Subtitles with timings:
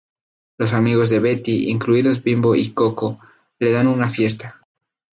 [0.57, 3.19] Los amigos de Betty, incluidos Bimbo y Koko,
[3.59, 4.59] le dan una fiesta.